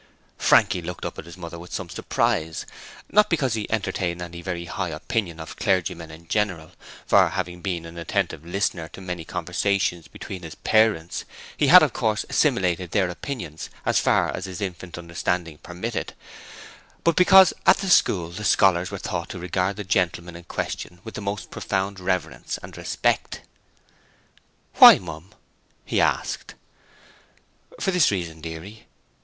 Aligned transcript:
Frankie 0.39 0.81
looked 0.81 1.05
up 1.05 1.19
at 1.19 1.25
his 1.27 1.37
mother 1.37 1.59
with 1.59 1.71
some 1.71 1.87
surprise, 1.87 2.65
not 3.11 3.29
because 3.29 3.53
he 3.53 3.69
entertained 3.69 4.19
any 4.19 4.41
very 4.41 4.65
high 4.65 4.89
opinion 4.89 5.39
of 5.39 5.57
clergymen 5.57 6.09
in 6.09 6.27
general, 6.27 6.71
for, 7.05 7.29
having 7.29 7.61
been 7.61 7.85
an 7.85 7.99
attentive 7.99 8.43
listener 8.43 8.87
to 8.87 8.99
many 8.99 9.23
conversations 9.23 10.07
between 10.07 10.41
his 10.41 10.55
parents, 10.55 11.23
he 11.55 11.67
had 11.67 11.83
of 11.83 11.93
course 11.93 12.25
assimilated 12.31 12.89
their 12.89 13.11
opinions 13.11 13.69
as 13.85 13.99
far 13.99 14.31
as 14.35 14.45
his 14.45 14.59
infant 14.59 14.97
understanding 14.97 15.59
permitted, 15.59 16.15
but 17.03 17.15
because 17.15 17.53
at 17.67 17.77
the 17.77 17.87
school 17.91 18.31
the 18.31 18.43
scholars 18.43 18.89
were 18.89 18.97
taught 18.97 19.29
to 19.29 19.37
regard 19.37 19.75
the 19.75 19.83
gentleman 19.83 20.35
in 20.35 20.45
question 20.45 20.99
with 21.03 21.13
the 21.13 21.21
most 21.21 21.51
profound 21.51 21.99
reverence 21.99 22.57
and 22.63 22.75
respect. 22.75 23.41
'Why, 24.77 24.97
Mum?' 24.97 25.31
he 25.85 26.01
asked. 26.01 26.55
'For 27.79 27.91
this 27.91 28.09
reason, 28.09 28.41
dearie. 28.41 28.87